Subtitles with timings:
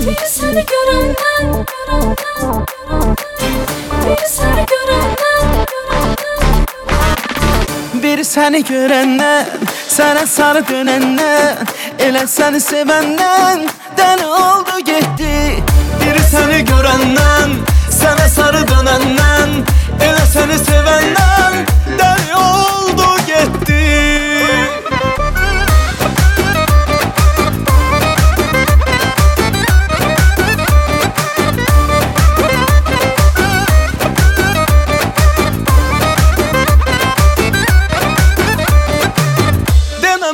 [0.00, 2.16] Bir seni görenden, görenden,
[2.88, 3.16] görenden
[4.06, 11.68] Bir seni görenden, görenden, görenden Bir səni görəndən, sənə sarı dönəndən
[12.06, 13.68] Elə səni sevəndən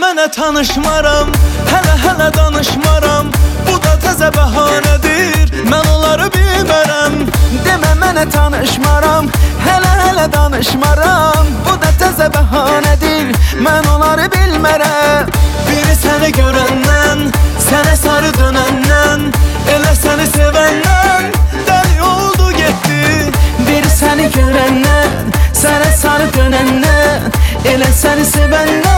[0.00, 1.28] mənə tanışmaram
[1.70, 3.30] Hələ hələ danışmaram.
[3.66, 7.16] Bu da təzə bəhanədir Mən onları bilmərəm
[7.64, 9.30] Demə mənə tanışmaram,
[9.64, 11.48] hələ hələ danışmaram.
[11.66, 13.32] Bu da təzə bəhanədir,
[13.64, 15.32] mən onları bilmərəm
[15.68, 17.26] Biri səni görəndən
[17.66, 19.30] Sənə sarı dönəndən
[19.76, 21.32] Elə səni sevəndən
[21.68, 23.32] Dəli oldu getdi
[23.70, 27.32] Bir səni görəndən, sənə sarı dönəndən
[27.72, 28.95] Elə səni sevəndən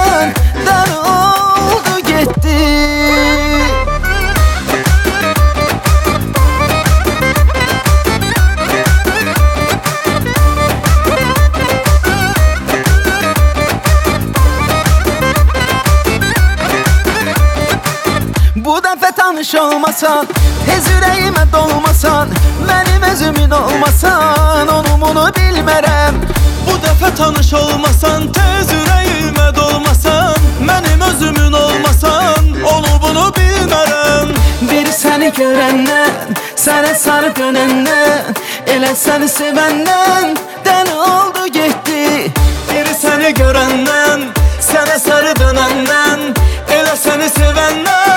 [18.79, 20.27] Bu dəfə tanış olmasan
[20.67, 22.29] Tez ürəyimə dolmasan
[22.69, 26.21] Mənim özümün olmasan Onu bunu bilmərəm
[26.67, 34.31] Bu dəfə tanış olmasan Tez ürəyimə dolmasan Mənim özümün olmasan Onu bunu bilmərəm
[34.71, 38.39] Bir səni görəndən Sənə sarı dönəndən
[38.77, 42.31] Elə səni sevəndən Dəli oldu getdi
[42.71, 44.29] Biri səni görəndən
[44.71, 46.31] Sənə sarı dönəndən
[46.79, 48.08] Elə səni sevəndən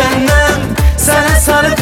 [0.00, 0.60] benden.
[0.96, 1.79] Sana sarıp